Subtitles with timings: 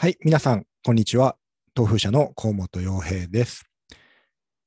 [0.00, 1.36] はい、皆さん、こんにちは。
[1.76, 3.66] 東風社の河本洋平です。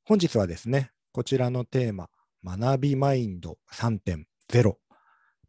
[0.05, 2.11] 本日はですね、こちらのテーマ、
[2.45, 4.75] 学びマインド3.0、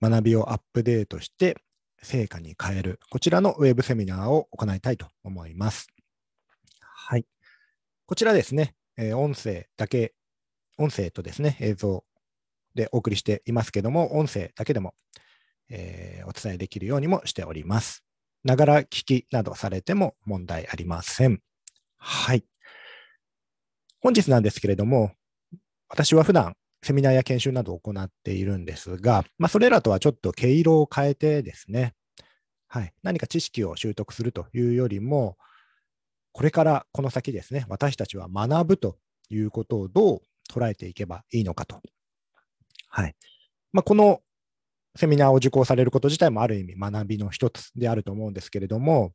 [0.00, 1.58] 学びをアップデートして
[2.02, 5.88] 成果に変える、こちらのウェブセミナーを行いたいと思います。
[6.80, 7.26] はい。
[8.06, 10.14] こちらですね、えー音声だけ、
[10.78, 12.04] 音声とですね、映像
[12.74, 14.94] でお送りしていますけども、音声だけでも、
[15.68, 18.02] えーお伝えできるようにもしております。
[18.44, 21.40] ながら聞きなどされても問題ありません。
[21.96, 22.44] はい。
[24.00, 25.12] 本日なんですけれども、
[25.88, 31.94] 私は普段セミナーや研修などを行っているんですが、まあ、それらとはちょっと毛色を変えてですね、
[32.68, 35.38] はい、何か知識を習得するというよりも、
[36.32, 38.98] これからこの先ですね、私たちは学ぶと
[39.30, 40.20] いうことをどう
[40.52, 41.80] 捉えていけばいいのかと。
[42.88, 43.16] はい。
[43.72, 44.20] まあ、この
[44.96, 49.12] セミナーを受講されること自体もある意味学びの一つであると思うんですけれども、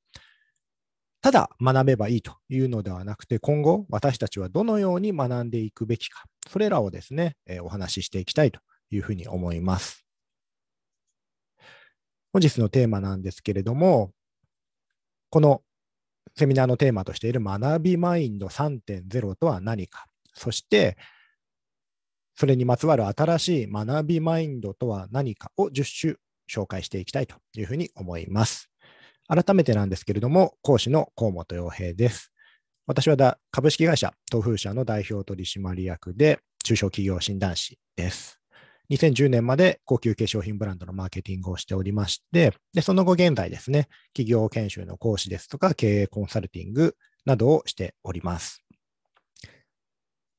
[1.22, 10.06] ただ学べばいいというのではなくて、今後私たちはどのように学んでいくべきか、それらをですね、えーお話ししていきたいというふうに思います。
[12.32, 14.12] 本日のテーマなんですけれども、
[15.30, 15.62] この
[16.38, 20.98] セミナーのテーマとしている学びマインド3.0とは何か、そして
[22.40, 26.16] それにまつわる新しい学びマインドとは何かを10種
[26.50, 28.70] 紹介していきたいというふうに思います。
[29.28, 32.32] 改めてなんですけれども、講師の河本洋平です。
[32.88, 38.40] 私はだ株式会社東風社の代表取締役で中小企業診断士です。
[38.90, 46.96] 2010年まで高級化粧品ブランドのマーケティングをしておりまして、でその後現在ですね、企業研修の講師ですとか経営コンサルティング
[47.26, 48.64] などをしております。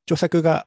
[0.07, 0.67] 著作が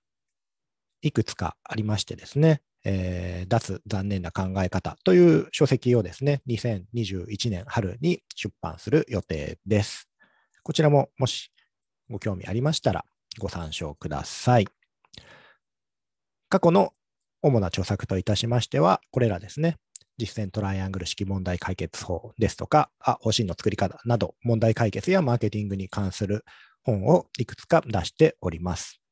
[1.04, 10.10] いくつかありましてですね、えー脱残念な考え方という書籍をですね、2021年春に出版する予定です。
[10.64, 11.52] こちらももし
[12.10, 13.06] ご興味ありましたら
[13.38, 14.68] ご参照ください。
[16.50, 16.94] 過去の
[17.42, 19.78] 主な著作といたしましては、これらですね、
[20.18, 26.46] 実践トライアングル式問題解決法ですとか、あ、方針の作り方など、問題解決やマーケティングに関する
[26.84, 29.03] 本をいくつか出しております。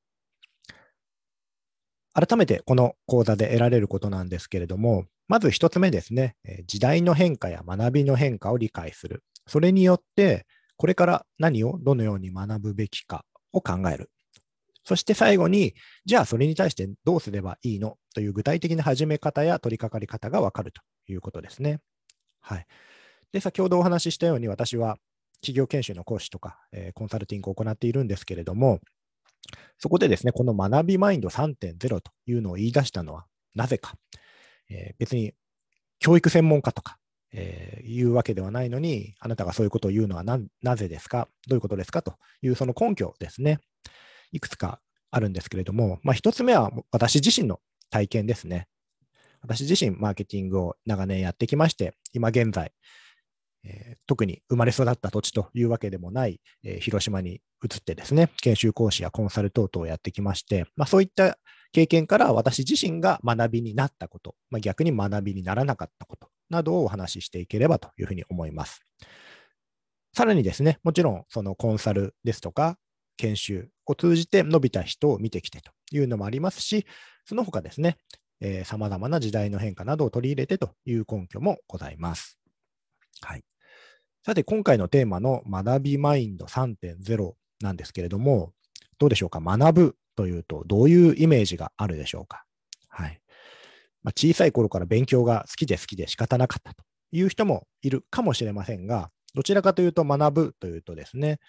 [2.14, 6.36] 改めてこの講座で得られることなんですけれども、まず一つ目ですね、
[6.68, 9.24] 時代の変化や学びの変化を理解する。
[9.48, 10.46] それによって、
[10.78, 13.24] これから何をどのように学ぶべきか
[13.54, 14.10] を考える。
[14.84, 15.74] そして最後に、
[16.06, 17.98] じゃあそれに対してどうすればいいの？
[18.14, 21.80] という具体的な始め方や取り掛かり方がわかるということですね。
[22.42, 22.66] はい。
[23.32, 24.98] で、先ほどお話ししたように私は
[25.36, 28.80] 企業研修の講師とか、えーコンサルティングを行っているんですけれども、
[29.78, 33.26] そこでですね、この学びマインド3.0というのを言い出したのは
[33.56, 33.96] なぜか。
[34.70, 35.34] えー別に
[36.00, 36.98] 教育専門家とか、
[37.34, 41.28] えー言うわけではないのに、あなたがそういうことを言うのはなぜですか？
[41.48, 42.02] どういうことですか？
[42.02, 43.60] というその根拠ですね。
[44.32, 44.80] いくつか
[45.12, 47.60] あるんですけれども、まあ、一つ目は私自身の
[47.90, 48.68] 体験ですね。
[49.42, 52.72] 私自身マーケティングを長年やってきまして、今現在、
[53.64, 61.38] えー特に生まれ育った土地というわけでもない、えー広島に移ってですね、研修講師やコンサル等々をやってきまして、まあ、そういった
[61.72, 68.82] 経験から私自身が学びになったこと、まあ、逆に学びにならなかったことなどをお話ししていければというふうに思います。
[70.14, 72.78] さらにですね、もちろんそのコンサルですとか、
[73.16, 76.86] 研修を通じて伸びた人を見てきてというのもありますし、
[77.26, 77.98] その他ですね、
[78.66, 82.40] さまざまな時代の変化などを取り入れてという根拠もございます。
[83.22, 83.51] はい。
[84.24, 88.54] さて、今回のテーマの学びマインド3.0なんですけれども、
[89.00, 89.40] どうでしょうか？
[89.42, 92.46] 学ぶというと、どういうイメージがあるでしょうか？
[92.88, 93.20] はい。
[94.04, 101.40] まあ、小さい頃から勉強が好きで好きで仕方なかったという人もいるかもしれませんが、どちらかというと学ぶというとですね、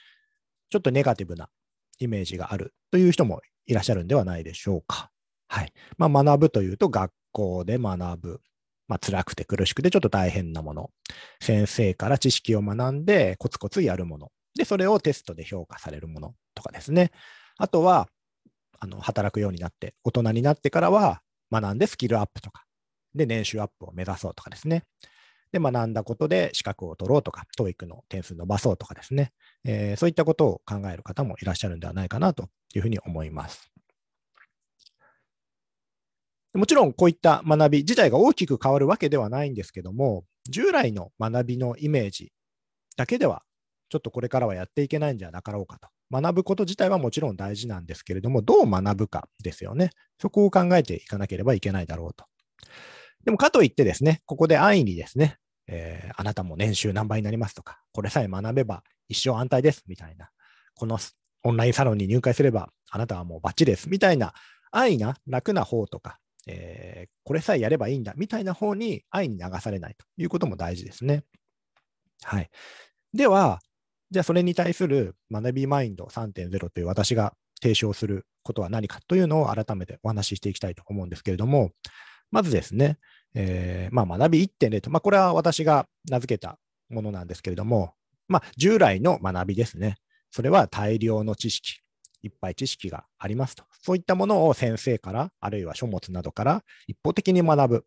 [0.70, 1.50] ちょっとネガティブな
[1.98, 5.10] イメージがあるという人もいらっしゃるんではないでしょうか？
[5.48, 5.72] はい。
[5.98, 8.40] まあ、学ぶというと学校で学ぶ。
[8.92, 10.90] まあ、辛くて苦しくてちょっと大変なもの。
[11.40, 14.30] 先生から知識を学んでコツコツやるもの。
[14.54, 17.10] で、それをテストで評価されるものとかですね。
[17.56, 18.06] あとは、
[18.80, 22.64] あの働くようになって、大人になってからは学んでスキルアップとか、
[23.14, 24.84] で、年収アップを目指そうとかですね。
[25.52, 29.32] で、学んだことで資格を取ろうとか、TOEIC の点数伸ばそうとかですね、
[29.64, 33.71] えーそういったことを考える方もいらっしゃるんではないかなというふうに思います。
[36.54, 42.32] もちろんこういった学び自体が大きく変わるわけではないんですけども、従来の学びのイメージ
[42.96, 43.42] だけでは、
[43.88, 45.88] ちょっとこれからはやっていけないんじゃなかろうかと。
[46.10, 49.90] 学ぶこと自体はもちろん大事なんですけれども、どう学ぶかですよね。
[50.20, 52.26] そこを考えていかなければいけないだろうと。
[53.24, 55.38] でもかといってですね、ここで安易にですね、
[55.68, 60.30] えー、あなたも年収何倍になりますとか、これさえ学べば一生安泰ですみたいな、
[60.74, 60.98] この
[61.44, 64.34] オンラインサロンに入会すればあなたはもうバッチリですみたいな
[64.70, 71.24] 安易な楽な方とか、えー、これさえやればいいんだみたいな方に安易に流されないということも大事ですね。
[72.22, 72.50] はい。
[73.14, 73.60] では、
[74.10, 81.70] じゃあそれに対する学びマインド3.0という私が提唱することは何かというのを改めてお話ししていきたいと思うんですけれども、
[82.30, 82.98] まずですね、
[83.34, 86.58] えー、まあ、学び1.0と、まあ、これは私が名付けた
[86.90, 87.94] ものなんですけれども、
[88.28, 89.96] まあ、従来の学びですね。
[90.30, 91.80] それは大量の知識、
[92.22, 93.64] いっぱい知識がありますと。
[93.82, 97.84] そういったものを先生から、あるいは書物などから一方的に学ぶ。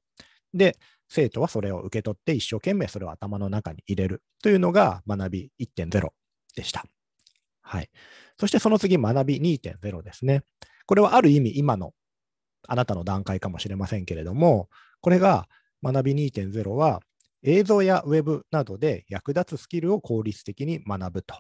[0.54, 0.78] で、
[1.08, 6.10] 生徒はそれを受け取って一生懸命それを頭の中に入れるというのが学び1.0
[6.56, 6.84] でした。
[7.62, 7.90] はい。
[8.40, 10.44] そしてその次、学び2.0ですね。
[10.86, 11.94] これはある意味今の
[12.68, 14.70] あなたの段階かもしれませんけれども、
[15.02, 15.48] これが
[15.84, 17.02] 学び2.0は
[17.44, 21.36] 映像やウェブなどで役立つスキルを効率的に学ぶと。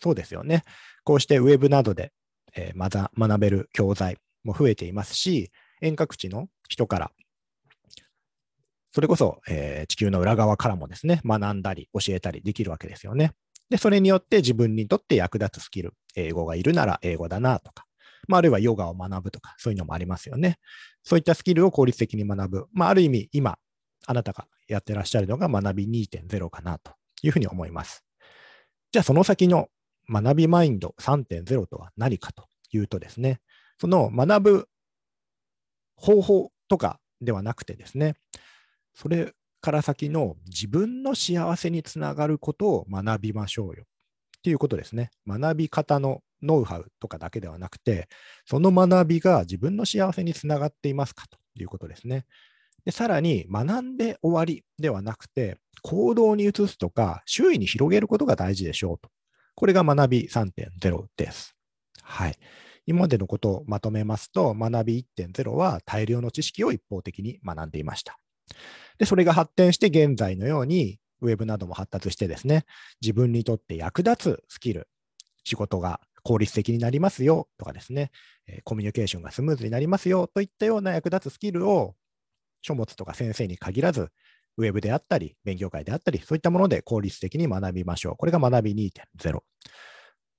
[0.00, 0.62] そうですよね。
[1.04, 2.12] こうしてウェブなどで、
[2.56, 5.50] え、まだ学べる教材も増えていますし、
[5.80, 7.10] 遠隔地の人から
[8.92, 13.32] それこそ、え、地球の裏側からもですね、学んだり教えたりできるわけですよね。
[13.70, 17.84] で、それによって自分にとって役立つスキル、英語がいるなら英語だなとか、
[18.26, 20.58] まあ、あるいはヨガを学ぶとか、そういうのもありますよね。
[21.04, 22.66] そういったスキルを効率的に学ぶ。
[22.72, 23.58] まあ、ある意味、今、
[24.06, 26.92] あなたがやってらっしゃるのが学び2.0かなと
[27.22, 28.04] いうふうに思います。
[28.90, 29.68] じゃあ、その先の
[30.08, 33.40] 学びマインド3.0とは何かというとですね、
[33.80, 34.68] その学ぶ
[35.96, 38.16] 方法とかではなくてですね、
[38.94, 43.84] それから先の自分の幸せにつながることを学びましょうよ
[44.38, 45.10] っていうことですね。
[45.26, 48.08] 学び方のノウハウとかだけではなくて、
[48.46, 52.24] その学びが自分の幸せにつながっていますかということですね。
[52.84, 59.10] でさらに、学んで終わりではなくて、行動に移すとか、周囲に広げることが大事でしょうと。
[59.58, 61.56] これが学び3.0です。
[62.00, 62.38] はい。
[62.86, 68.20] 今までのことをまとめますと、学び1.0は大量の知識を一方的に学んでいました。
[68.98, 72.66] で、それが発展して現在のように、ウェブなども発達してですね、
[73.00, 74.86] 自分にとって役立つスキル、
[75.42, 78.12] 仕事が効率的になりますよとかですね、
[78.62, 81.96] コミュニケーションがスムーズになりますよといったような役立つスキルを
[82.62, 84.10] 書物とか先生に限らず、
[84.58, 88.16] ウェブであったり、勉強会であったり、そういったもので効率的に学びましょう。
[88.16, 89.38] これが学び2.0。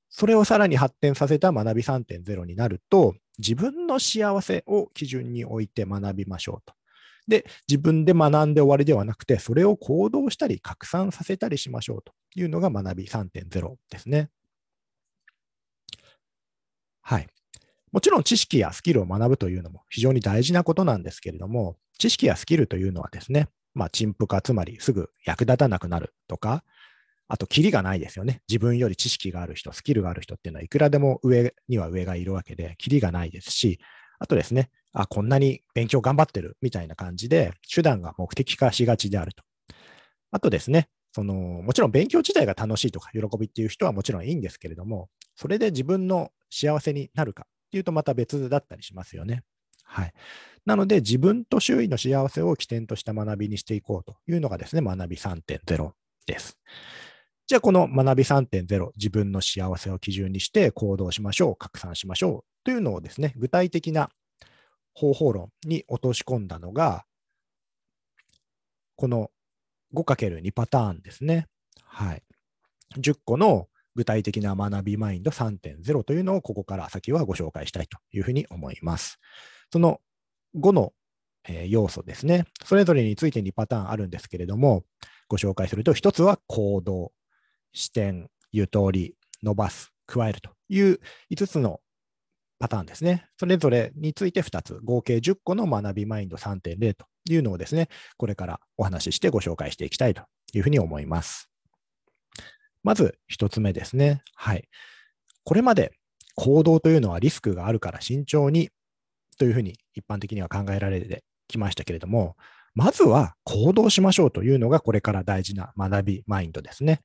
[0.10, 6.74] それをさらに発展させた学び3.0になると、自分の幸せを基準に置いて学びましょうと。
[7.28, 14.30] で、自分で学んで終わりではなくて、それを行動したり、拡散させたりしましょうというのが学び3.0ですね。
[17.02, 17.28] はい。
[17.92, 26.64] もちろん知識やスキルを学ぶというのも非常に大事なことなんですけれども、知識やスキルというのはですね、まあ、陳腐化、つまりすぐ役立たなくなるとか、
[27.28, 28.42] あと、キリがないですよね。
[28.50, 33.80] 自分より知識がある人、スキルがある人っていうのは、いくらでも上には上がいるわけで、キリがないですし、
[34.18, 39.44] あとですね、あ、こんなに勉強頑張ってるみたいな感じで、手段が目的化しがちであると。
[40.32, 49.44] あとですね、そのもちろん勉強自体が楽しいとか喜びっていう人はもちろんいいんですけれども、それで自分の幸せになるかっていうとまた別だったりしますよね。
[49.90, 50.14] はい。
[50.66, 55.92] なので、自分と周囲の幸せを起点とした学びにしていこうというのがですね、学び3.0
[56.28, 56.60] です。
[57.48, 64.12] じゃあ、この学び3.0、自分の幸せを基準にして行動しましょう、拡散しましょうというのをですね、具体的な
[64.94, 67.06] 方法論に落とし込んだのが、
[68.96, 69.32] この
[69.96, 71.48] 5×2 パターンですね。
[71.84, 72.22] はい。
[72.96, 79.20] 10個の具体的な学びマインド3.0というのをここから先はご紹介したいというふうに思います。
[79.72, 80.02] その
[80.56, 80.94] 5の、
[81.48, 82.46] え、要素ですね。
[82.66, 84.84] それぞれについて2パターンあるんですけれども、
[85.28, 87.12] ご紹介すると、1つは行動、
[87.74, 91.00] 視点、ゆとり、伸ばす、加えるという
[91.32, 91.82] 5つの
[92.60, 93.28] パターンですね。
[93.38, 100.24] それぞれについて2つ、合計10個の学びマインド3.0というのをですね、これからお話ししてご紹介していきたいと
[100.54, 101.50] いうふうに思います。
[102.84, 104.24] まず1つ目ですね。
[104.36, 104.68] はい。
[105.44, 105.94] これまで
[106.36, 108.70] 行動というのはリスクがあるから慎重に
[109.40, 112.36] というふうに一般的には考えられてきましたけれども、
[112.76, 117.02] まずは行動しましょうというのがこれから大事な学びマインドですね。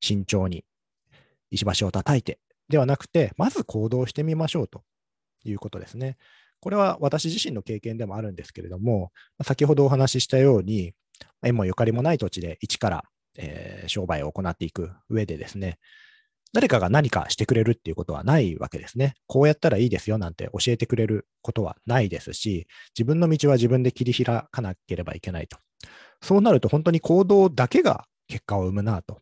[0.00, 0.64] 慎重に
[1.50, 2.38] 石橋を叩いて
[2.68, 4.82] ではなくて、まず行動してみましょうと
[5.44, 6.16] いうことですね。
[6.60, 10.92] これは私自身の経験でもあるんですけれども、先ほどお話ししたように、
[11.42, 13.04] 縁もゆかりもない土地で一から、
[13.36, 15.78] えー、商売を行っていく上でですね、
[16.52, 19.14] 誰かが何かしてくれるっていうことはないわけですね。
[19.26, 22.66] こうやったらいいですよなんて教えてくれることはないですし、
[22.96, 25.56] 自分の道は自分で切り開かなければいけないと。
[26.20, 29.20] そうなると本当に行動だけが結果を生むなと。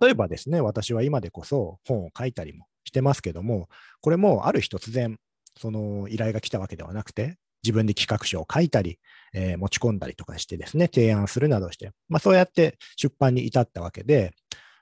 [0.00, 3.68] 例えばですね、私は今でこそ本を書いたりもしてますけども、
[4.00, 5.18] これもある日突然、
[5.58, 8.98] その依頼が来たわけではなくて、自分で企画書を書いたり、
[9.34, 14.32] えー、持ち込んだりとかしてですね、提案するなどして、まあ、そうやって出版に至ったわけで、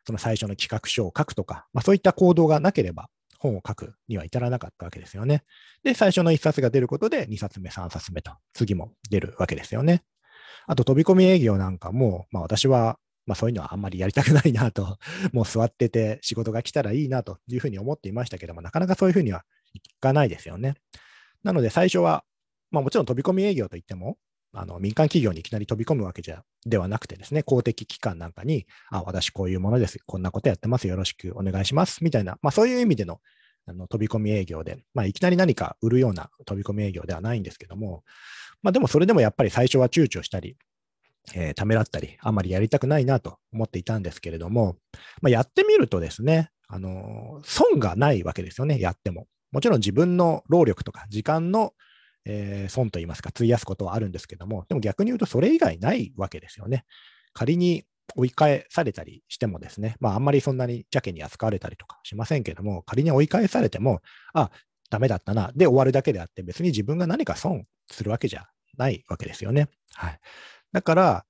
[0.08, 5.44] その最初の企画書を書くとか、まあ、そういった行動がなければ、本を書くには至らなかったわけですよね。
[5.84, 10.02] で、最初の1冊が出ることで、2冊目、3冊目と、次も出るわけですよね。
[10.66, 14.96] あと、飛び込み営業なんかも、まあ、私は、まあ、そういうのはあんまりやりたくないなと、
[15.34, 20.76] もう座ってて仕事が来たらいいなというふうに思っていましたけども、なかなかそういうふうにはいかないですよね。
[21.42, 22.24] なので、最初は、
[22.70, 24.16] まあ、もちろん飛び込み営業といっても、
[24.52, 33.20] あの民間企業にいきなり飛び込むわけじゃではなくてですね、公的機関なんかに、あ、私こういうものです、こんなことやってます、よろしくお願いします、みたいな、まあ、そういう意味での
[33.66, 38.02] あの飛び込み営業で、まあ、いきなり何か売るような飛び込み営業ではないんですけども、
[38.62, 40.56] まあ、でもそれでもやっぱり最初は躊躇したり、
[41.34, 44.76] えー、ためらったり、あまりやりたくないなと思っていたんですけれども、
[45.20, 49.26] まあ、やってみるとですね、あの損がないわけですよね、やっても。
[49.52, 51.72] もちろん自分の労力とか時間の
[52.28, 56.84] えー、損といいますか、費やすことはあるんですけども、でも逆に言うとそれ以外ないわけですよね。
[57.32, 57.84] 仮に
[58.16, 64.00] 追い返されたりしてもですね、まああんまりそんなに邪気に扱われたりとかしませんけども、仮に追い返されても、
[64.34, 64.50] あ、
[64.90, 69.68] ダメだったな、で終わるだけであって、別に自分が何か損するわけじゃないわけですよね。
[69.94, 70.20] はい。
[70.72, 71.24] だから、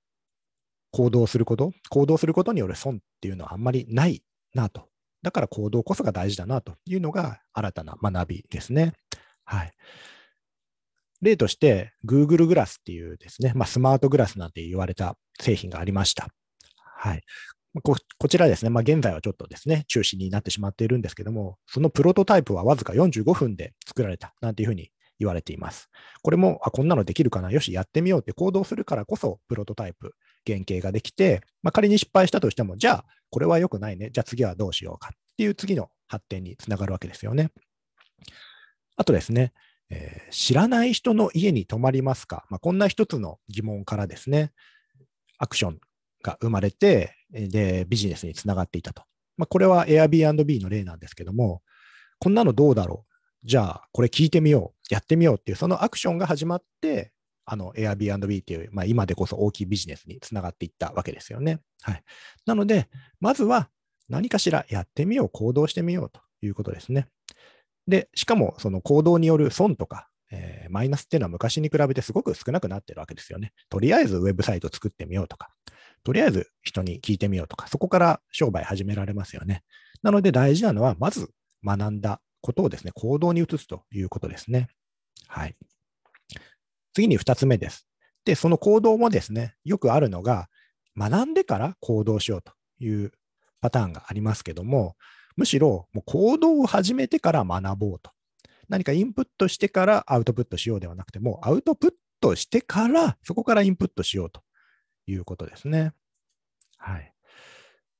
[0.91, 4.89] 行動すること、行動することによる損っていうのはあんまりないなと。
[5.21, 8.93] だから行動こそが大事だなというのが新たな学びですね。
[9.43, 9.73] はい。
[11.21, 16.29] 例として、Google グラスっていうですね、まあ、スマートグラスなんて言われた製品がありました。
[16.73, 17.21] はい。
[17.83, 25.89] ここちらですね、まあ、現在はちょっとですね、中止になってしまっているんですけども、そのプロトタイプはわずか45分で作られたなんていうふうに言われています。
[26.23, 30.15] これも、あ、こんなのできるかな、よし、やってみようって行動するからこそ、プロトタイプ、
[30.47, 37.51] 原型ができて、まあ、仮に失敗したとしても、じゃあ、これは良くないね、じゃあ次はどうしようかっていう次の発展につながるわけですよね。
[38.95, 39.53] あとですね、
[39.89, 44.51] えー、知らない人の家に泊まりますか、まあ、こんな一つの疑問からですね、
[45.37, 45.79] アクション
[46.21, 49.03] が生まれて、で、ビジネスにつながっていたと。
[49.37, 51.61] まあ、これは Airbnb の例なんですけども、
[52.19, 53.47] こんなのどうだろう？
[53.47, 57.13] じゃあ、これ聞いてみよう、やってみようっていう、そのアクションが始まって、
[57.45, 61.61] あの Airbnb っていう、まあ、今でこそ大きいビジネスにつながっていったわけですよね。
[61.81, 62.03] はい。
[62.45, 63.69] なので、まずは
[64.07, 67.07] 何かしらやってみよう、行動してみようということですね。
[67.89, 73.53] で、しかもその行動による損とか、えー、マイナスっていうのは昔に比べてすごく少なくなってるわけですよね。
[73.69, 75.49] とりあえずウェブサイト作ってみようとか、
[76.03, 79.63] とりあえず人に聞いてみようとか、そこから商売始められますよね。
[80.03, 81.31] なので大事なのは、まず
[81.63, 84.69] 学んだことをですね、行動に移すということですね。
[85.27, 85.55] はい。
[86.93, 87.87] 次に2つ目です。
[88.23, 90.47] で、その行動もですね、よくあるのが、
[90.97, 93.13] 学んでから行動しようという
[93.61, 94.95] パターンがありますけども、
[95.39, 98.11] むしろもう行動を始めてから学ぼうと。
[98.67, 104.41] 何かインプットしてからアウトプットしようではなくても、アウトプットしてから、そこからインプットしようと
[105.07, 105.93] いうことですね。
[106.77, 107.13] はい。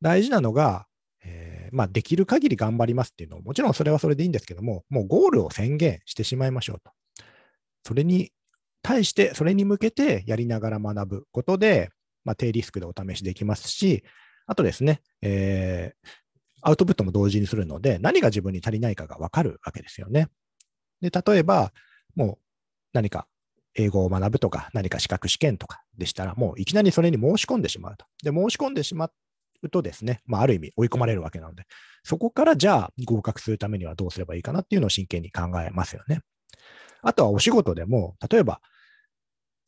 [0.01, 0.85] 大事なのが、
[1.23, 6.91] えー、まあ、できる限り頑張りますっていうのも、もちろんそれはそれでいいんですけども、もうゴールを宣言してしまいましょうと。
[7.85, 8.33] それに
[8.81, 11.89] 対して、それに向けてやりながら学ぶことで、
[12.25, 14.03] まあ、低リスクでお試しできますし、
[14.45, 16.09] あとですね、えー、
[16.61, 20.27] アウトプットも同時にするので、何が自分に足りないかがわかるわけですよね。
[21.01, 21.73] で、例えば、
[22.15, 22.37] もう
[22.93, 23.27] 何か
[23.75, 28.05] 英語を学ぶとか、何か資格試験とかでしたら、もういきなりそれに申し込んでしまうと。
[28.23, 29.11] で、申し込んでしま
[29.61, 31.63] うとですね、まあ、ある意味追い込まれるわけなので、
[32.03, 36.21] そこからじゃあ合格するためにはどうすればいいかなっていうのを真剣に考えますよね。
[37.01, 38.61] あとはお仕事でも、例えば、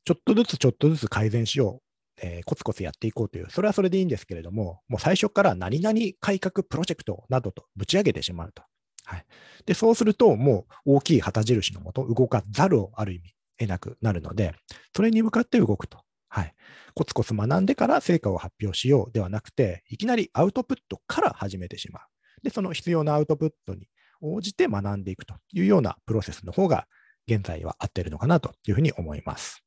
[0.04, 1.91] ちょっとずつちょっとずつ改善しよう
[2.22, 8.64] えー、コツコツやっていこうという、それはそれでいいんですけれども、もう最初から何々改革プロジェクトなどとぶち上げてしまうと。
[9.04, 9.26] はい、
[9.66, 14.54] でそうすると、もう大きい旗印のもと、動かざるをある意味得なくなるので、
[14.96, 16.00] それに向かって動くと。
[16.34, 16.54] はい、
[16.94, 22.04] コツコツ学んでから成果を発表しようではなくて、いきなりアウトプットから始めてしまう。
[22.44, 23.90] で、その必要なアウトプットに
[24.22, 26.88] 応じて学んでいくというようなプロセスの方が、
[27.28, 29.64] 現在は合っているのかなというふうに思います。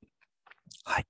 [0.85, 1.07] はい。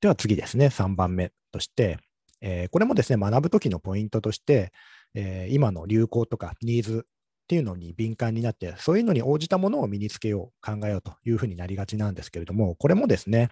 [0.00, 1.98] では次ですね、3番目として、
[2.40, 4.72] えー、これもですね、学ぶときのポイントとして、
[5.14, 13.48] えー、今の流行とかニーズっていうのに敏感になって、そういうのに応じたものを身につけよう、考えようというふうになりがちなんですけれども、これもですね、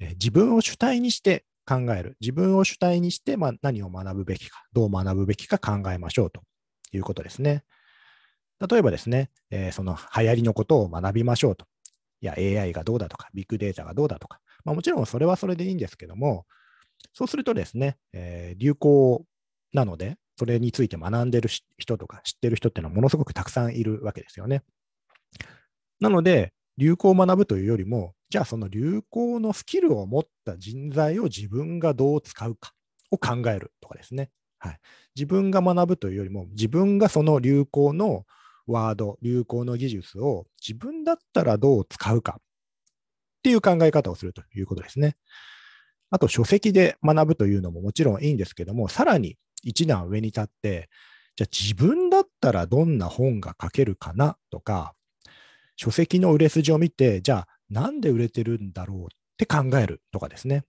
[0.00, 6.42] えー、自分を主体にして考える、自分を主体にして、まあ、何を学ぶべきか、どう学ぶべきか考えましょうと
[6.92, 7.64] いうことですね。
[8.68, 11.64] 例えばですね、えー、その流行りのことを学びましょうと
[12.20, 16.46] いや AI がどうだとか、ビッグデータがどうだとか、まあ、もちろんそれはそれでいいんですけども、
[17.12, 19.24] そうするとですね、えー、流行
[19.72, 24.62] なので、それについて学んでる人とか知ってる人っていうのはものすごくたくさんいるわけですよね。
[26.00, 32.72] なので、流行を学ぶというよりも、じゃあその流行のスキルを持った人材を自分がどう使うか
[33.10, 34.30] を考えるとかですね。
[34.58, 34.78] はい、
[35.16, 38.24] 自分が学ぶというよりも、自分がその流行の
[38.66, 42.42] ワード、流行の技術を自分だったらどう使うかっ
[43.42, 45.16] ていう考え方をするということですね。
[46.10, 50.88] あと、書籍で学ぶというのももちろんいいんですけども、さらに一段上に立って、
[51.36, 54.94] じゃあ自分だったらどんな本が書けるかなとか、
[55.76, 59.06] 書籍の売れ筋を見て、じゃあなんで売れてるんだろうっ
[59.38, 60.64] て考えるとかですね。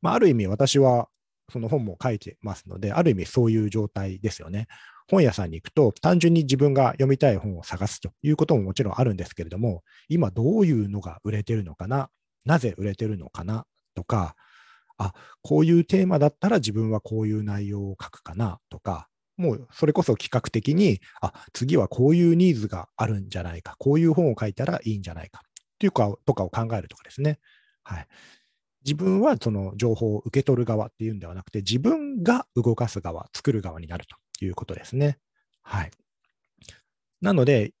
[0.00, 1.08] まあ、ある意味私は
[1.50, 4.68] その本も書いてますので、ある意味そういう状態ですよね。
[5.10, 12.10] 本屋さんに行くと、単純に自分が読みたい本を探すということももちろんあるんですけれども、今どういうのが売れてるのかな、
[12.44, 14.36] なぜ売れてるのかなとか、
[14.98, 27.38] あ、こういうテーマだったら自分はこういう内容を書くかなとか、もうそれこそ企画的に、あ、次はこういうニーズがあるんじゃないか、こういう本を書いたらいいんじゃないかっていうか、とかを考えるとかですね。
[27.84, 28.06] はい。
[28.84, 35.18] 自分はその情報を受け取る側っていうんではなくて、自分が動かす側、作る側になるということですね。
[35.62, 35.90] はい。
[37.20, 37.72] なので、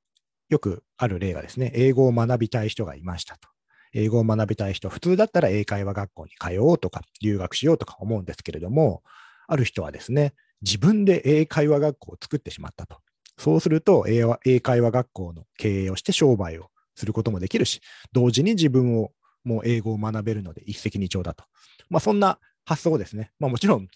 [0.48, 3.48] よくある例がですね、英語を学びたい人がいましたと。
[3.92, 9.02] 英語を学びたい人、普通だったら英会話学校に通おうとか、留学しようとか思うんですけれども、
[9.46, 12.98] ある人はですね、自分で英会話学校を作ってしまったと。
[13.36, 17.80] そうすると英会話学校の経営をして商売をすることもできるし、
[18.12, 19.12] 同時に自分を
[19.44, 21.44] もう英語を学べるので一石二鳥だと。
[21.88, 23.30] まあ、そんな発想ですね。
[23.38, 23.88] まあ、もちろん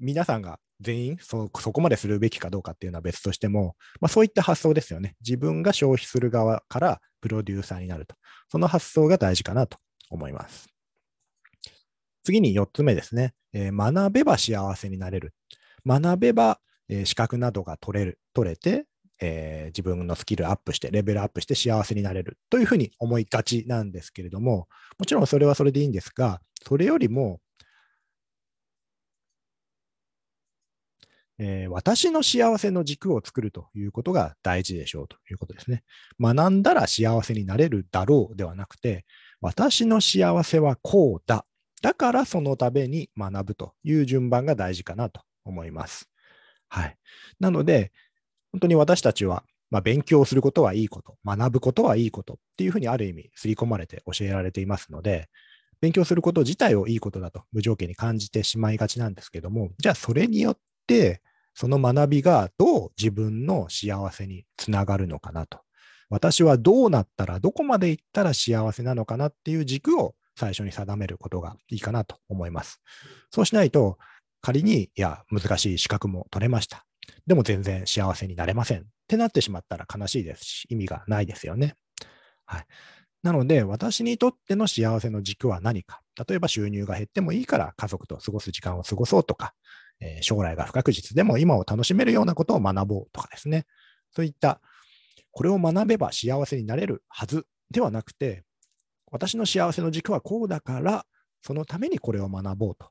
[0.00, 5.16] 皆さんが全員そそこまでするべきかどうかっていうのは別としても、まあ、そういった発想ですよね。
[5.20, 8.14] 自分が消費する側からプロデューサーになると。
[8.50, 9.78] その発想が大事かなと
[10.10, 10.68] 思います。
[12.22, 13.34] 次に4つ目ですね。
[13.52, 15.34] えー、学べば幸せになれる。
[15.86, 18.86] 学べば、えー、資格などが取れる、取れて、
[19.20, 27.40] えー、自分のスキルアップして、レベルアップして幸せになれるというふうに思いがちなんですけれども、もちろんそれはそれでいいんですが、それよりも、
[31.38, 35.84] えー、私の幸せの軸を作るということが大事でしょうということですね。
[36.20, 39.04] 学んだら幸せになれるだろうではなくて、
[39.40, 41.44] 私の幸せはこうだ。
[41.80, 46.08] だからそのために学ぶという順番が大事かなと思います。
[46.68, 46.96] はい。
[47.38, 47.92] なので、
[48.52, 55.28] 本当に私たちは、まあ、勉強することはいいこと、学ぶことはいいことっていうふうにある意味、刷り込まれて教えられていますので、
[55.80, 61.22] 勉強すること自体をいいことだと無条件に感じてしまいがちなんですけども、じゃあそれによって、
[61.58, 65.58] その学びがどう自分の幸せにつながるのかなと。
[66.08, 72.80] 私はどうなったら、どこまで行ったら幸せなのかなっていう軸を最初に定めることがいいかなと思います。
[73.32, 73.98] そうしないと、
[74.40, 76.86] 仮に、いや、難しい資格も取れました。
[77.26, 81.74] でも全然幸せになれませんってなってしまったら悲しいですし、意味がないですよね。
[82.46, 82.66] はい。
[83.24, 86.02] なので、私にとっての幸せの軸は何か。
[86.28, 89.54] 例えば収入が減ってもいいから家族と過ごす時間を過ごそうとか、
[90.00, 93.66] えー、将来が不確実でも今を楽しめるようなことを学ぼうとかですね。
[94.12, 94.60] そういった、
[95.30, 98.44] これを学べば幸せになれるはずではなくて、
[99.10, 101.06] 私の幸せの軸はこうだから、
[101.42, 102.90] そのためにこれを学ぼうと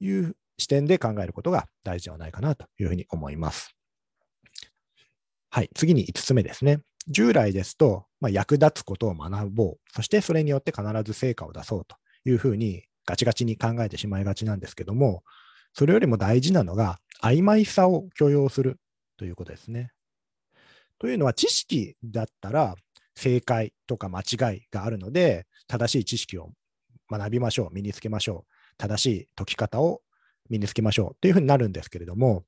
[0.00, 3.74] いう視点で考えることが大事ではないかなというふうに思います。
[5.50, 6.80] はい、次に5つ目ですね。
[7.08, 15.22] 従来ですと、まあ、役立つことを学ぼう、そしてそれによって必ず成果を出そうというふうにガチガチに考えてしまいがちなんですけども、
[15.76, 18.80] それよりも大事なのが曖昧さを許容する
[19.18, 19.90] ということですね。
[20.98, 22.76] というのは知識だったら
[23.14, 26.52] 正解とか間違いがあるので、正しい知識を
[27.10, 28.52] 学びましょう、身につけましょう。
[28.78, 30.00] 正しい解き方を
[30.48, 32.44] 身につけましょうっていうふうになるんですけれども、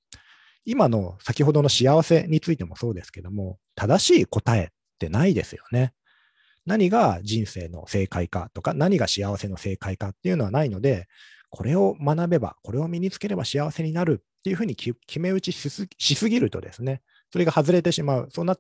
[0.65, 5.93] 今の先ほどの幸せについてもそうですけども、正しい答えってないですよね。
[6.65, 11.09] 何が人生の正解かとか、何が幸せの正解かっていうのはないので、
[11.51, 18.29] これを学べば、これを身につければ幸せになるっていうふうに決め打ちしすぎるとですね、それが外れてしまう。
[18.31, 18.57] そうな、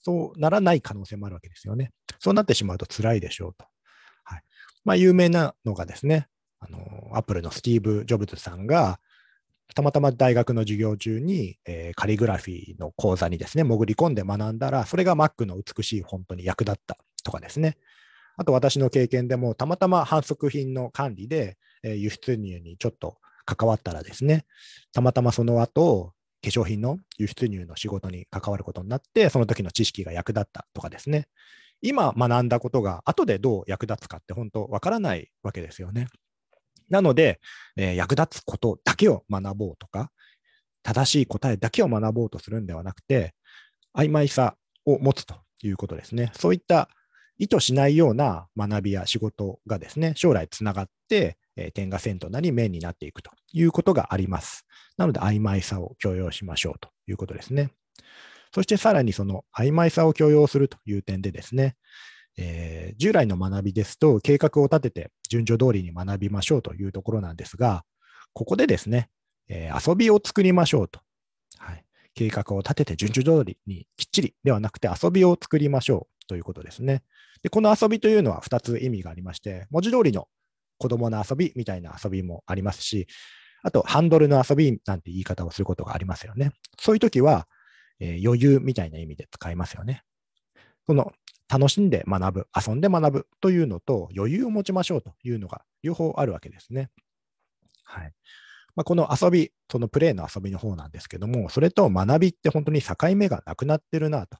[0.00, 1.90] そうならない可能性もあるわけですよね。
[2.18, 3.66] そうなってしまうと辛いでしょうと。
[4.24, 4.42] はい。
[4.84, 6.28] まあ、有名なのがですね、
[6.60, 9.00] あの、アップルのスティーブ・ジョブズさんが、
[9.74, 17.76] たまたま大学の授業中に、えー、カリグラフィーの講座にですね、潜り込んで学んだら、それが Mac の美しいフォントに役立ったとかですね。
[18.36, 24.46] あと私の経験でも、たまたま反則品の管理で、えー、輸出入にちょっと関わったらですね、
[24.92, 31.26] たまたまその後、化粧品の輸出入の仕事に関わることになって、その時の知識が役立ったとかですね。
[31.82, 36.06] 今学んだことが後でどう役立つかって本当わからないわけですよね。
[36.88, 37.40] なので、
[37.76, 40.10] えー、役立つことだけを学ぼうとか、
[40.82, 43.34] 正しい答えだけを学ぼうとするんではなくて、
[43.96, 46.32] 曖昧さを持つということですね。
[46.34, 46.88] そういった
[47.38, 54.66] 意図しないような学びや仕事がですね、将来つながって、え、点が線となり面になっていくということがあります。
[54.96, 57.70] なので、曖昧さを許容しましょうということですね。
[58.54, 61.76] そしてさらにその曖昧さを許容するという点でですね、
[62.38, 67.84] えー、従来の学びですと、計画を立てて順序通りに学びましょうというところなんですが、
[68.32, 69.10] ここでですね、
[69.48, 71.00] えー、遊びを作りましょうと。
[71.58, 77.02] はい、計画を立てて順序通りにきっちりではなくて遊びを作りましょうということですね。
[77.42, 80.28] でこの遊びというのは2つ意味がありまして、文字通りの
[80.78, 83.06] 子供の遊びみたいな遊びもありますし、
[83.62, 86.52] あとハンドルの遊びなんて言い方をすることがありますよね。
[86.80, 87.46] そういう時は、
[88.00, 90.04] えー、余裕みたいな意味で使いますよね。
[90.86, 91.12] その
[91.50, 96.88] 楽しんで学ぶ、遊んで学ぶというのと余裕を持ちましょうというのが両方あるわけですね。
[97.84, 98.14] はい
[98.74, 104.38] まあ、この遊び、そのプレイの遊びの方なんですけども、それと学びって本当に境目がなくなってるなと。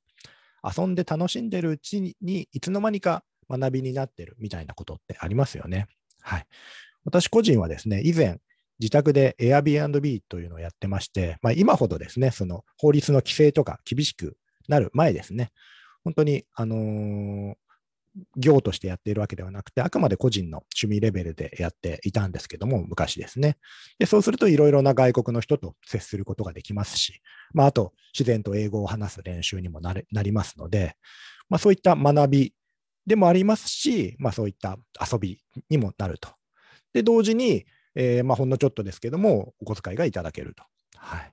[0.62, 5.86] 遊んで楽しんでるうちに、いつの間にか学びになってるみたいなことってありますよね。
[6.20, 6.46] はい。
[7.04, 8.38] 私個人はですね、以前、
[8.78, 14.36] 自宅で Airbnb というのをやってまして、まあ、今ほどですね、その法律の規制とか厳しく
[14.68, 15.50] なる前ですね、
[16.04, 17.54] 本当に、あのー、
[18.36, 23.56] 業としてやっているわけではなくて、あくまで個人の趣味レベルでやっていたんですけども、昔ですね。
[23.98, 27.22] でそうすると、いろいろな外国の人と接することができますし、
[27.52, 30.96] まあ、あと、自然と英語を話す練習にもななりますので、
[31.48, 32.54] まあ、そういった学び
[33.06, 36.28] でもありますし、まあ、そういった遊びにもなると。
[36.92, 40.64] で、同時に、えー、まあ、ほんのちょっとですけども、お小遣いがいただけると。
[40.96, 41.32] はい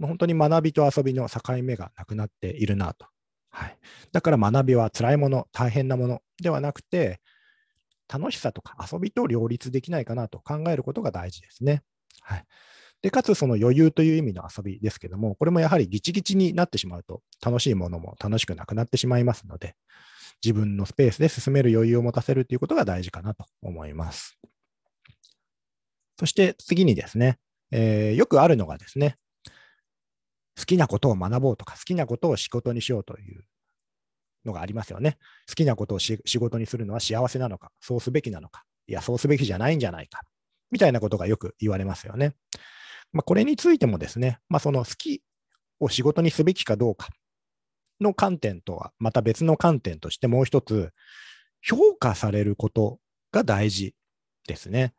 [0.00, 3.06] まあ、本当に学びと遊びの境目がなくなっているなと
[3.50, 3.78] はい、
[4.12, 7.20] だから学びは辛いもの、大変なものではなくて、
[8.12, 11.82] 楽しさとか遊びと両立できないかなと考えることが大事ですね。
[12.22, 12.44] はい、
[13.02, 19.74] でかつ、その余裕という意味の遊びですけども、これもやはりギチギチになってしまうと、楽しいものも楽しくなくなってしまいますので、
[20.44, 24.38] 自分のスペースで進める余裕を持たせるということが大事かなと思います。
[26.18, 27.38] そして次にですね、
[27.70, 29.16] えー、よくあるのがですね、
[30.58, 33.44] 好きなことを学ぼうとか、好きなことを仕事にしようという
[34.44, 35.18] のがありますよね。
[35.48, 40.20] 好きなことを仕事にするのは幸せなのか、そうすべきなのか、いや、そうすべきじゃないんじゃないか、
[40.70, 42.34] みたいなことがよく言われますよね。
[43.12, 45.22] まあ、これについてもですね、まあ、その好き
[45.80, 47.08] を仕事にすべきかどうか
[48.00, 50.92] の観点とは、また別の観点としてもう一つ、
[51.62, 52.98] 評価されること
[53.32, 53.94] が大事
[54.46, 54.94] ですね。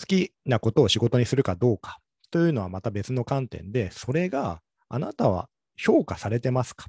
[0.00, 2.00] 好きなことを仕事にするかどうか
[2.32, 6.88] というのはまた別の観点で、それがあなたは評価されてますか？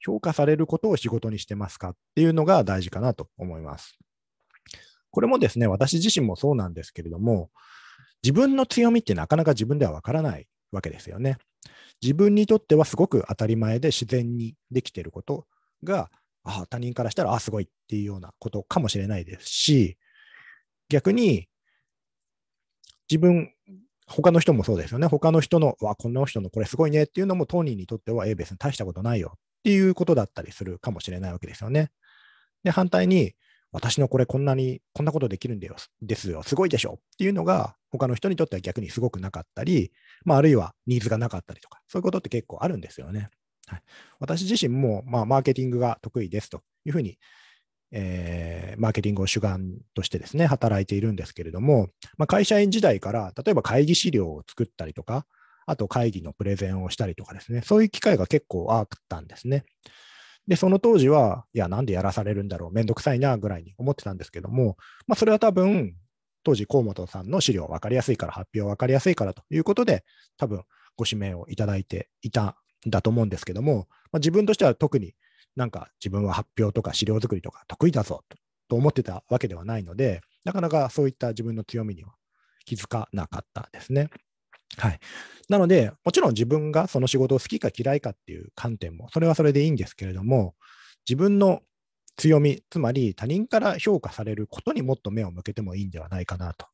[0.00, 3.98] 評価されることを仕事にしてますかっていうのが大事かなと思います。
[5.10, 7.50] これもですね、私自身もそうなんですけれども、
[8.22, 11.36] 自分の強みってなかなか自分ではわからないわけですよね。
[12.00, 15.46] 自分にとってはすごく当たり前で自然にできていること
[15.84, 16.10] が、
[16.44, 19.98] あ他人からしたら、あすごいっていうようなことかもしれないですし、
[20.88, 21.48] 逆に
[23.10, 23.52] 自分
[24.08, 25.06] 他の人もそうですよね。
[25.06, 31.90] 他の人の、わ、この人のこれすごいねっていうのも当人にとっては、え、別に大したことないよっていうことだったりするかもしれないわけですよね。
[32.64, 33.34] で、反対に、
[33.70, 39.92] 私のこれこんなに、こんなことできるんだよ、ですよ、すごいでしょっていうのが、他の人にとっては逆にすごくなかったり、
[40.24, 43.28] まあ、あるいはニーズがなかったりとか、そういうことって結構あるんですよね。
[43.66, 43.82] はい、
[44.20, 47.18] 私自身も、まあ、マーケティングが得意ですというふうに
[47.90, 55.26] えー、マーケティングを主眼としてですね、働いているんですけれども、まあ、会社員時代から、例えば会議資料を作ったりとか、
[55.66, 59.64] あと会議のプレゼンをしたりとかですね、そういう機会が結構あったんですね。
[60.46, 65.94] で、その当時は、いや、なんでやらされるんだろう、めんどくさいな、ぐらいに思ってたんですけども、まあ、それは多分、
[66.42, 70.04] 当時、河本さんの資料分かりやすいから、発表分かりやすいからということで、
[70.38, 70.62] 多分、
[70.96, 75.14] ご指名をいただいていたんだと思うんですけども、まあ、自分としては特に
[75.58, 78.22] なんか自分は発表とか資料作りとか得意だぞ
[78.68, 82.12] と思ってたわけではないので、なかなかそういった自分の強みには
[82.64, 84.08] 気づかなかったですね。
[84.76, 85.00] はい。
[85.48, 90.54] なので、もちろん自分がその仕事を好きか嫌いかっていう観点も、それはそれでいいんですけれども、
[91.08, 91.62] 自分の
[92.16, 96.66] 強み、つまり他人から評価されることにもっと目を向けてもいいんではないかなと。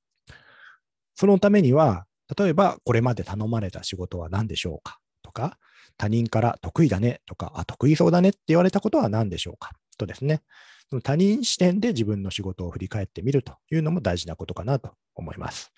[1.17, 2.07] そのためには、
[2.39, 4.99] 例えばこれまで頼まれた仕事は何でしょうか
[5.35, 5.59] か、
[5.99, 9.73] 他人から得意だねとか、あ、得意そうだねって言われたことは何でしょうか？
[9.99, 10.41] とですね、
[10.89, 15.71] その他人視点で自分の仕事を振り返ってみるというのも大事なことかなと思います。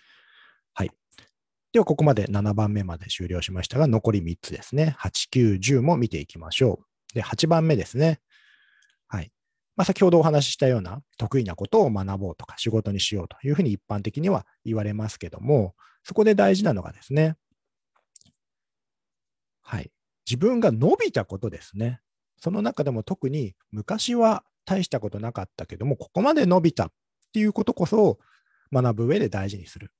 [0.75, 0.90] はい。
[1.73, 4.95] では、ここまで7番目まで終了しましたが、残り3つですね。
[5.01, 7.14] 8、9、10も見ていきましょう。
[7.14, 8.21] で、8番目ですね。
[9.09, 9.31] はい
[9.77, 17.37] まあ、先ほどお話ししたような得意なことを学ぼうとか仕事にしようというふうに一般的には言われますけども、そこで大事なのがですね、
[19.67, 19.91] はい。
[20.31, 22.01] 自分が伸びたことですね。
[22.39, 26.93] その中でも特に昔は大したことなかったけども、ここまで伸びたっ
[27.33, 28.19] ていうことこそ
[28.73, 29.91] 学ぶ上で大事にする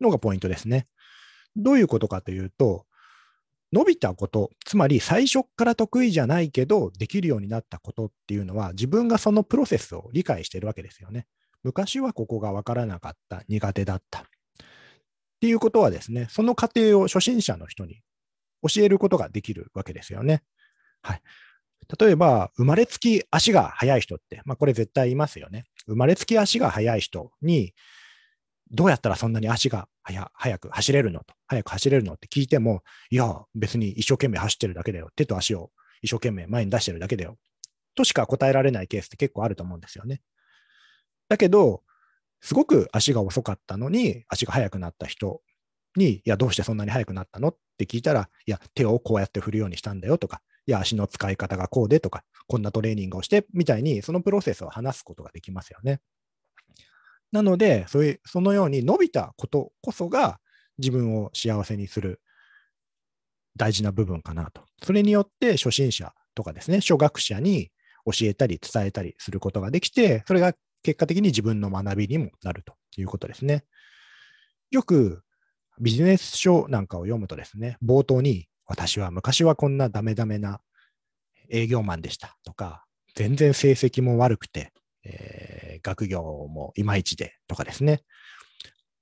[0.00, 0.86] のがポイントですね。
[1.56, 2.86] どういうことかというと、
[3.72, 11.26] 伸びたこと、つまり最初から得意じゃないけど、できるようになったことっていうのは、自分がそのプロセスを理解しているわけですよね。
[11.64, 14.20] 昔はここが分からなかった、苦手だった。
[14.20, 14.24] っ
[15.40, 18.00] ていうことはですね、その過程を初心者の人に
[18.66, 20.42] 教えることができるわけですよね。
[21.02, 21.22] はい。
[22.00, 25.64] 例えば、生まれつき足が速い人って、まあ、これ絶対いますよね。
[25.86, 27.74] 生まれつき足が速い人に、
[28.70, 29.88] どうやったらそんなに足が
[30.32, 35.10] 速く走れるのと、速く走れるのって聞いても、いや、別に一生懸命走ってるだけだよ。
[35.14, 37.36] 手と足を一生懸命前に出してるだけだよ。
[37.94, 40.22] としか答えられないケースって結構あると思うんですよね。
[41.28, 41.82] だけど、
[42.40, 45.42] すごく足が遅かったのに、足が速くなった人
[45.96, 47.48] に、いや、どうしてそんなに速くなったの？
[47.48, 56.00] っって聞いたら、いや、手をこうやって振るようにしたんだよとか、いや、足の使い方がこうでとか、こんなトレーニングをしてみたいに、そのプロセスを話すことができますよね。
[57.32, 60.38] なので、そういうそのように伸びたことこそが
[60.78, 62.20] 自分を幸せにする
[63.56, 64.62] 大事な部分かなと。
[64.82, 67.70] それによって初心者とかですね、初学者に
[68.06, 73.64] 教えたり伝えたりすることができて、それが結果的に自分の学びにもなるということですね。
[74.70, 75.22] よく
[75.80, 80.60] ビジネス書なんかを読むとですね、冒頭に私は昔はこんなダメダメな
[81.50, 82.84] 営業マンでしたとか、
[83.14, 84.72] 全然成績も悪くて、
[85.04, 88.02] えー、学業もいまいちでとかですね。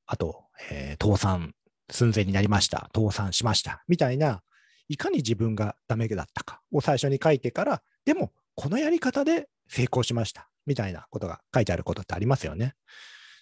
[0.07, 1.55] あと、えー、倒産
[1.91, 2.91] 寸前になりました。
[2.95, 3.85] 倒産しました。
[3.89, 4.43] みたいな、
[4.89, 10.51] いかに自分がダメだったかを最初に書いてから、でも、このやり方で成功しました。
[10.67, 12.75] みたいなことが書いてあることってありますよね。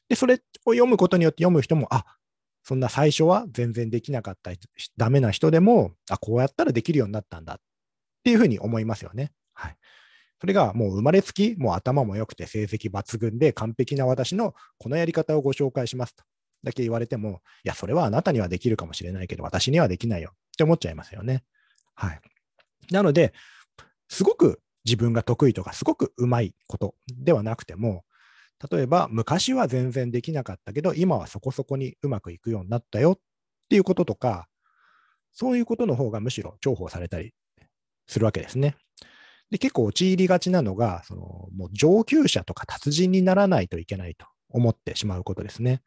[0.09, 2.05] で、それを読むことによって読む人も、あ、
[2.63, 4.51] そんな最初は全然できなかった
[4.97, 7.57] ダメな人でも、あ、こうやったらできるようになったんだっ
[8.25, 9.33] ていうふうに思いますよね。
[9.55, 9.77] はい。
[10.41, 16.25] それがもう生まれつき、もう頭も良くて成績抜群で完璧な私のこのやり方をご紹介しますと
[16.63, 21.45] だけ言われても、いや、それはあなたにはできるかもしれないけど、私にはできないよって思っちゃいますよね。
[21.95, 22.21] はい。
[22.91, 23.33] なので、
[24.09, 28.05] すごく自分が得意とか、すごくうまいことではなくても、
[28.71, 33.19] 例えば昔は全然できなかったけど、今はそこそこにうまくいくようになったよっ
[33.69, 34.49] ていうこととか、
[35.33, 37.33] そういうことの方がむしろ重宝されたり
[38.07, 38.77] するわけですね。
[39.51, 45.83] で、結構陥りがちなのが、そのもう上級者とか達人にならないといけないと思ってしまうことですね。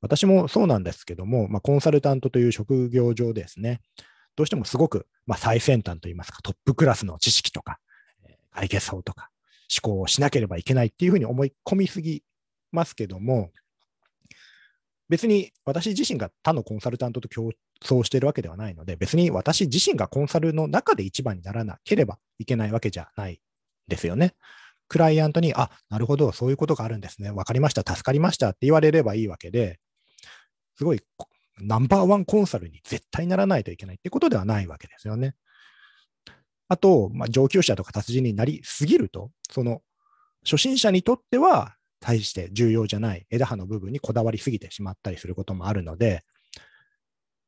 [0.00, 3.80] 私もそうなんですけども、まあ、コンサルタントという職業上ですね、
[4.36, 7.78] どうしてもすごく、まあ、最先端といいますか、トップクラスの知識とか、
[8.52, 9.30] 解決法とか、
[9.70, 12.22] 思考をしなければいけないっていうふうに思い込みすぎ
[12.72, 13.50] ますけども、
[15.08, 17.50] 別に私自身が他のコンサルタントと競
[17.82, 23.40] 争しているわけではないので、別に私自身がコンサルの中で一番にならなければいけないわけじゃない
[23.88, 24.34] ですよね。
[24.88, 27.30] クライアントに、あ、なるほど、そういうことがあるんですね。
[27.30, 29.78] わかりました、助かりましたって言われればいいわけで、
[30.76, 31.00] すごい
[31.60, 35.34] ナンバーワンコンサルに絶対ならないといけないってことではないわけですよね。
[36.68, 39.80] あと、まあ、上級者とか達人になりすぎると、その
[40.44, 46.22] 初心者にとっては対して重要じゃない枝葉の部分にこだわりすぎてしまったりすることもあるので、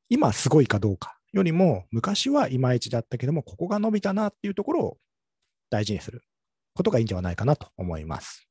[0.09, 4.99] 今すごいかどうかよりも、昔はいまいちだったけども、ここが伸びたなっていうところを
[5.71, 6.23] 大事にする
[6.75, 8.49] ことがいいんではないかなと思います。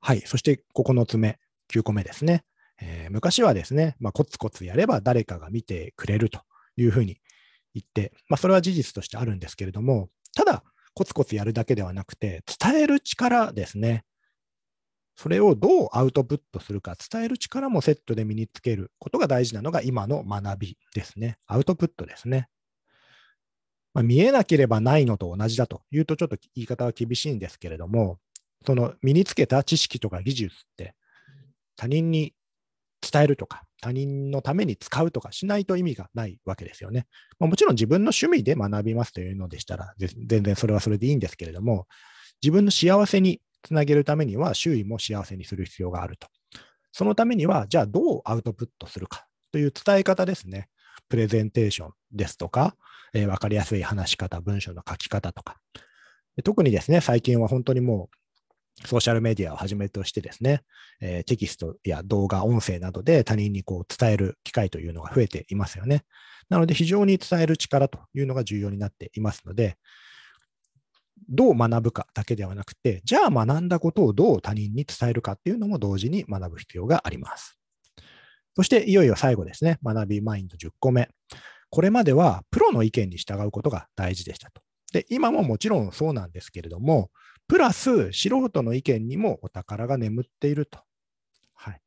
[0.00, 0.20] はい。
[0.26, 1.38] そして9つ目、
[1.72, 2.44] 9個目ですね。
[2.80, 6.40] えー、昔はですね、まあ、コツコツやれば誰かが見てくれると
[6.76, 7.18] いうふうに
[7.74, 10.62] 言って、まあ、それは事実としてあるんですけれども、ただ、
[10.94, 14.04] コツコツやるだけではなくて、伝える力ですね。
[15.16, 21.38] それをどうアウトプットするか、伝える力もセットで身につけることが大事なのが今の学びですね。
[21.46, 22.48] アウトプットですね。
[23.92, 28.18] まあ、見えなければないのと同じだというとちょっと言い方は厳しいんですけれども、
[28.66, 30.94] その身につけた知識とか技術って
[31.76, 32.34] 他人に
[33.00, 37.06] 伝えるとか、他人のために使うとかしないと意味がないわけですよね。
[37.38, 41.86] まあ、もちろん自分の趣味で学びますというのでしたら、全然それはそれでいいんですけれども、
[42.42, 46.28] 自分の幸せにつなげるためには周囲も幸せにする必要があると。
[46.92, 50.70] そのためには、じゃあどうアウトプットするかという伝え方ですね。
[51.10, 52.76] プレゼンテーションですとか、
[53.12, 55.58] えー、分かりやすい話し方、文章の書き方とか。
[56.42, 58.16] 特にですね、最近は本当にもう
[58.84, 60.62] ソーシャルメディアをはじめとしてですね、
[61.00, 66.04] えー、テキストや動画、音声などで他人にこう伝える機会というのが増えていますよね。
[66.48, 69.76] なので非常に伝える力というのが重要になっていますので、
[71.28, 77.58] どう学ぶかだけではなくて、じゃあ学んだことをどう他人に伝えるかっていうのも同時に学ぶ必要があります。
[78.56, 81.08] そしていよいよ最後ですね、学びマインド10個目。
[81.70, 84.62] これまではプロの意見に従うことが大事でしたと。
[84.92, 87.10] で、今ももちろんそうなんですけれども、
[87.46, 90.80] プラス素人の意見にもお宝が眠っていると。
[91.54, 91.80] はい。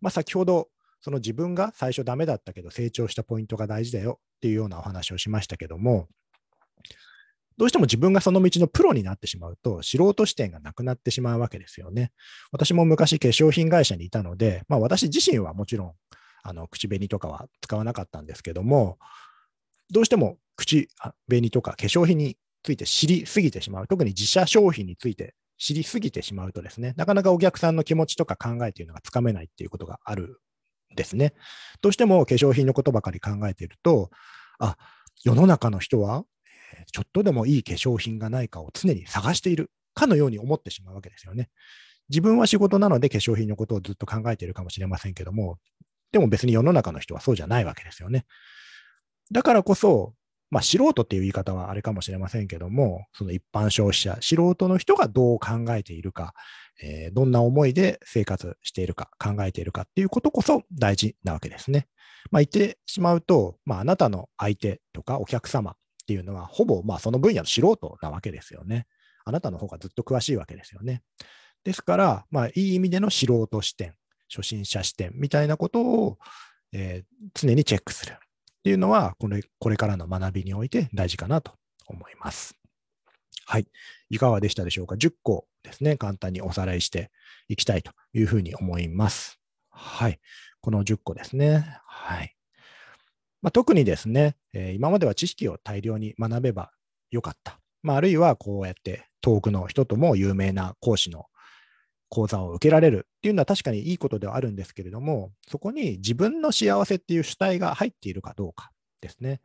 [0.00, 0.68] まあ、先ほど、
[1.00, 6.08] その自分が最初ダメだったけど成長したポイントが大事だよっていうようなお話をしましたけども、
[7.56, 12.10] どうしても自分がその道のプロになってしまうと、素人視点がなくなってしまうわけですよね。
[12.52, 15.92] 私も昔化粧品会社にいたので、まあ私自身はもちろん、
[16.42, 18.98] あの、口紅とかは使わなかったんですけども、
[19.90, 20.88] どうしても口
[21.28, 23.86] 紅とか化粧品について知りすぎてしまう。
[23.86, 30.40] 特に自社商品について知りすぎてしまうとですね、なかなかお客さんの気持ちとか考えというのがつかめないっていうことがある
[30.92, 31.34] んですね。
[31.80, 34.10] どうしても化粧品のことばかり考えていると、
[34.58, 34.76] あ、
[35.22, 36.24] 世の中の人は
[36.92, 41.50] ちょっとでもいい化粧品がないかを常に探しているかのように思ってしまうわけですよね。
[42.08, 45.58] 自分は仕事なので化粧品のことをずっと考えているかもしれませんけども、
[46.12, 48.24] でも別に世の中の人はそうじゃないわけですよね。
[49.30, 50.14] だからこそ、
[50.50, 56.34] まあ、素人っていう言い方はあれかもしれませんけども、その一般消費者、素人の人がどう考えているか、
[56.82, 61.86] えー、どんな思いで生活しているか、考えているかっていうことこそ大事なわけですね。
[62.30, 65.74] まあ、言ってしまうと、まあ、あなたの相手とかお客様っ
[66.06, 68.86] ていうのは、ほぼまあその分野の素人なわけですよね。
[69.24, 71.02] あなたの方がずっと詳しいわけですよね。
[71.62, 73.94] ですから、まあ、いい意味での素人視点、
[74.28, 76.18] 初心者視点みたいなことを、
[76.72, 78.16] えー、常にチェックする
[78.60, 81.52] っていうのはこれ、これからの学びにおいて大事かなと
[81.86, 82.56] 思います。
[83.46, 83.66] はい。
[84.10, 87.10] いかがでしたでしょうか ?10 個ですね、簡単におさらいして
[87.48, 89.40] いきたいというふうに思います。
[89.70, 90.20] はい。
[90.60, 91.78] この10個ですね。
[91.86, 92.36] はい。
[93.40, 96.70] まあ、特にですね、えー、今までは知識を大量に学べば
[97.10, 97.58] よかった。
[97.82, 101.24] まあ、あるいはこうやって遠くの人とも有名な講師の
[102.10, 109.40] 講座を受けられるっていうのは確かにいいことではあるんですけれども、そこに自分の幸せっていう主体が入っているかどうかですね。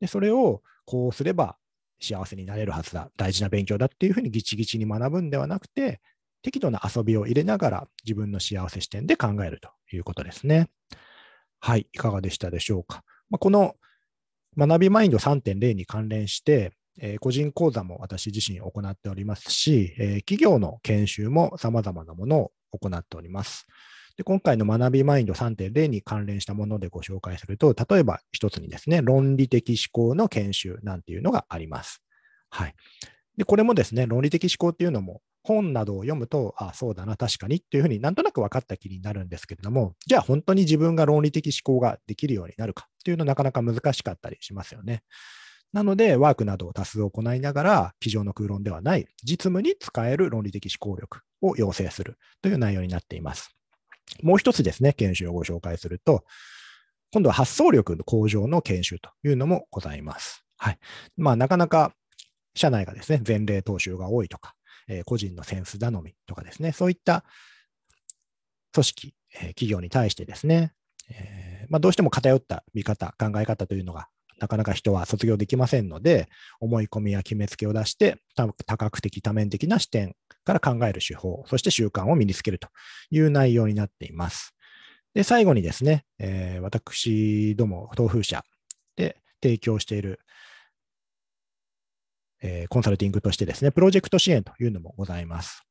[0.00, 1.56] でそれをこうすれば
[2.00, 6.00] 幸せになれるはずだ、大事な勉強だっていうふうにギチギチに学ぶんではなくて、
[6.42, 10.68] 適度な遊びを入れながら自分の幸せ視点で考えるということですね。
[11.60, 13.02] はい、いかがでしたでしょうか。
[13.30, 13.74] まあ、この
[14.56, 23.66] 学びマインド3.0に関連して、え、個人講座も私自身行っておりますし、え、企業の研修も様々なものを行っております。
[24.16, 32.02] で今回の学びマインド3.0に関連したものでご紹介すると、例えば一つにですね、論理的思考の研修なんていうのがあります。
[32.48, 32.74] はい。
[33.36, 45.02] で、これもですね、論理的思考っていうのも本などを読むと、あそうだな、確かにっていうふうになんとなく分かった気になるんですけれども、じゃあ本当に自分が論理的思考ができるようになるかっていうのはなかなか難しかったりしますよね。
[45.72, 53.54] なので、ワークなどを多数行いながら、机上の空論ではない実務に使える論理的思考力を養成するという内容になっています。
[54.22, 56.24] もう一つですね、研修をご紹介すると、
[57.12, 60.44] 今度は発想力の向上の研修というのもございます。
[60.56, 60.78] はい。
[61.16, 61.94] まあ、なかなか
[62.54, 64.54] 社内がですね、前例踏襲が多いとか、
[64.88, 67.24] えー、個人のセンス頼みとかですね、そういった
[68.72, 70.72] 組織、えー、企業に対してですね、
[71.10, 76.28] えー、まあ、どうしても偏った見方、考え方というのがなかなか人は卒業できませんので、
[76.60, 82.68] 思い込みや決めつけを出して、多角的、多面的な視点から考える手法、そして習慣を身につけると
[83.10, 84.54] いう内容になっています。
[85.14, 88.44] で、最後にですね、えー、私ども、東風社
[88.96, 90.20] で提供している
[92.42, 95.62] えー、コンサルティングとしてですね、プロジェクト支援というのもございます。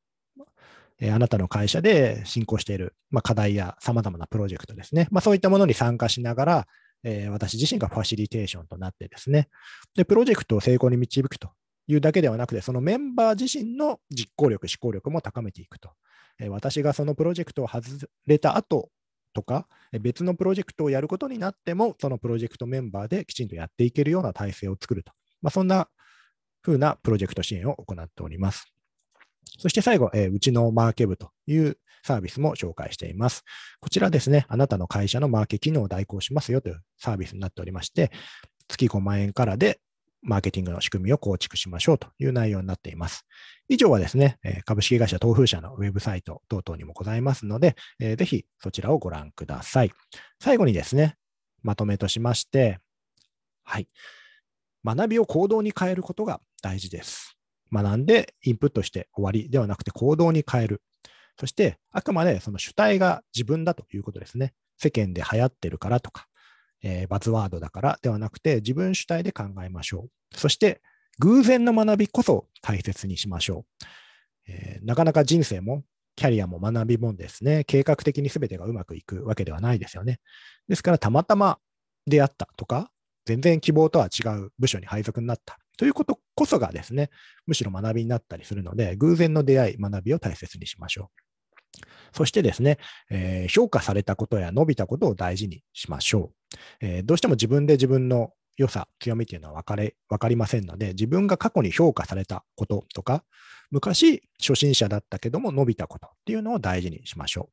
[0.99, 6.67] えー、あなたの会社で進行している、まあ、課題や様々なプロジェクトですね、まあ、そういったものに参加しながら、
[7.07, 9.47] えー、私自身がファシリテーションとなってですね、
[9.95, 11.51] で、プロジェクトを成功に導くと
[11.87, 15.91] いうだけではなくて、そのメンバー自身の実行力、思考力も高めていくと。
[16.39, 17.87] え私がそのプロジェクトを外
[18.25, 18.89] れた後
[19.33, 19.67] とか、
[20.01, 25.13] 別のプロジェクトをやることになっても、そのプロジェクトメンバーできちんとやっていけるような体制を作ると。
[25.43, 25.87] まあ、そんな
[26.63, 28.65] 風なプロジェクト支援を行っております。
[29.59, 33.43] そして最後、えー、うちのマーケ部というサービスも紹介しています。
[33.79, 38.11] こちらですね、あなたの会社のマーケ機能を代行しますよというサービスになっておりまして、
[38.67, 39.79] 月5万円からで
[40.21, 43.25] マーケティングの仕組みを構築しましょうという内容になっています。
[43.69, 49.91] 以上はですね、株式会社東風社のウェブサイト等々にもございますので、ぜひそちらをご覧ください。
[50.39, 51.15] 最後にですね、
[51.63, 52.79] まとめとしまして、
[53.63, 53.87] はい。
[54.83, 57.35] 学びを行動に変えることが大事です。
[57.73, 60.83] 学んでインプットして終わりではなくて行動に変える。
[61.39, 64.53] そして、あくまでその主体が自分だということですね。
[64.77, 66.27] 世間で流行ってるからとか、
[66.83, 70.37] えー、バズワードだからではなくて、自分主体で考えましょう。
[70.37, 70.81] そして、
[71.19, 73.85] 偶然の学びこそ大切にしましょう。
[74.47, 75.83] えー、なかなか人生も
[76.15, 80.19] キャリアも学びもですね、計画的に全てがうまくいくわけではないですよね。
[80.67, 81.59] ですから、たまたま
[82.07, 82.91] 出会ったとか、
[83.25, 87.09] 全然希望とは違う部署に配属になったということこそがですね、
[87.47, 91.24] むしろ学びになったりするので、偶然の出会い、学びを大切にしましょう。
[92.13, 92.77] そしてですね、
[93.09, 96.55] えー、評価されたことや伸びたことを大事にしましょう。
[96.81, 103.23] えー、どうしても自分で自分の良さ、強みっていうのは分かれ、分かりませんので、自分が過去に評価されたこととか、
[103.71, 107.49] 昔初心者だったけども伸びたことっていうのを大事にしましょ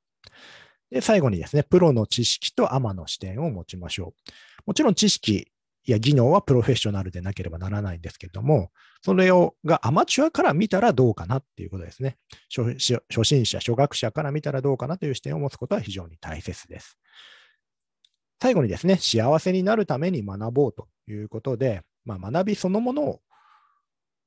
[0.90, 0.94] う。
[0.94, 4.32] で、最後にですね、プロの知識とアマの視点を持ちましょう。
[4.66, 5.51] もちろん知識
[5.85, 8.70] いや技能はプロフェッショナルでなければならないんですけれども、
[9.03, 12.18] それをがアマチュアから見たらどうかなっていうことですね。
[12.55, 16.99] 初心者、初学者から見たらどうかなという視点を持つことは非常に大切です。
[18.41, 23.20] 最後にですね、幸せになるために学ぼうということで、まあ、学びそのものを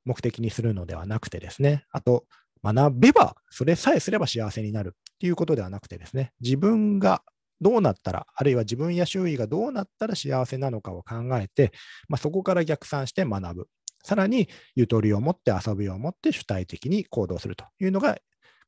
[0.04, 2.24] 目的にするのではなくてですね、あと、
[2.64, 7.22] 学べば、それさえすれば幸せになるっていうことではなくてですね、自分が
[7.60, 11.72] どうなったら、あるいは自分や周囲がどうなったら幸せなのかを考えて、
[12.08, 13.68] まあ、そこから逆算して学ぶ。
[14.04, 18.18] さらに、ゆとりを持って遊びを持って主体的に行動するというのが、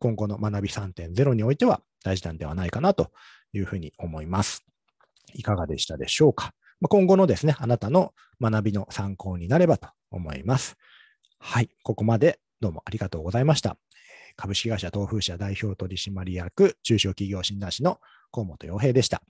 [0.00, 3.10] 今後の学び3.0においては大事なんではないかなと
[3.52, 4.64] いうふうに思います。
[5.34, 6.54] いかがでしたでしょうか？
[6.88, 10.76] 今後のですね、あなたの学びの参考になればと思います。
[11.38, 13.76] はい、ここまでどうもありがとうございました。
[14.36, 17.98] 株式会社東風社代表取締役中小企業診断士の
[18.30, 19.22] 河本洋平でした。